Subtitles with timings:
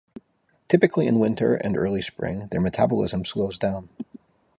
[0.67, 3.87] Typically in winter and early spring their metabolism slows down.